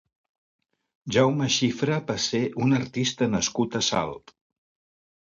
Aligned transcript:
Jauma 1.17 1.51
xifra 1.57 1.99
va 2.09 2.17
ser 2.25 2.43
un 2.65 2.75
artista 2.81 3.31
nascut 3.37 3.81
a 3.83 3.87
Salt. 3.93 4.39